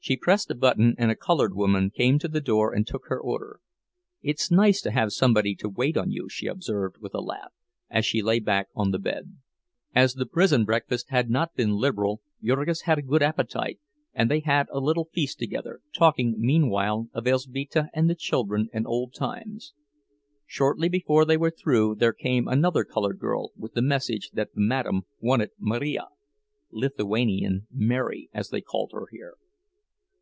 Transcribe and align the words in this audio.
She 0.00 0.16
pressed 0.16 0.48
a 0.48 0.54
button, 0.54 0.94
and 0.96 1.10
a 1.10 1.16
colored 1.16 1.56
woman 1.56 1.90
came 1.90 2.20
to 2.20 2.28
the 2.28 2.40
door 2.40 2.72
and 2.72 2.86
took 2.86 3.06
her 3.06 3.18
order. 3.20 3.58
"It's 4.22 4.48
nice 4.48 4.80
to 4.82 4.92
have 4.92 5.12
somebody 5.12 5.56
to 5.56 5.68
wait 5.68 5.96
on 5.96 6.12
you," 6.12 6.28
she 6.30 6.46
observed, 6.46 6.98
with 7.00 7.14
a 7.16 7.20
laugh, 7.20 7.52
as 7.90 8.06
she 8.06 8.22
lay 8.22 8.38
back 8.38 8.68
on 8.76 8.92
the 8.92 9.00
bed. 9.00 9.38
As 9.96 10.14
the 10.14 10.24
prison 10.24 10.64
breakfast 10.64 11.08
had 11.10 11.28
not 11.28 11.56
been 11.56 11.72
liberal, 11.74 12.22
Jurgis 12.40 12.82
had 12.82 12.98
a 12.98 13.02
good 13.02 13.24
appetite, 13.24 13.80
and 14.14 14.30
they 14.30 14.38
had 14.38 14.68
a 14.70 14.78
little 14.78 15.08
feast 15.12 15.40
together, 15.40 15.80
talking 15.92 16.36
meanwhile 16.38 17.08
of 17.12 17.26
Elzbieta 17.26 17.88
and 17.92 18.08
the 18.08 18.14
children 18.14 18.68
and 18.72 18.86
old 18.86 19.12
times. 19.14 19.74
Shortly 20.46 20.88
before 20.88 21.24
they 21.24 21.36
were 21.36 21.50
through, 21.50 21.96
there 21.96 22.12
came 22.12 22.46
another 22.46 22.84
colored 22.84 23.18
girl, 23.18 23.50
with 23.56 23.72
the 23.74 23.82
message 23.82 24.30
that 24.34 24.54
the 24.54 24.60
"madame" 24.60 25.02
wanted 25.20 25.50
Marija—"Lithuanian 25.58 27.66
Mary," 27.72 28.30
as 28.32 28.50
they 28.50 28.60
called 28.60 28.92
her 28.92 29.06
here. 29.10 29.34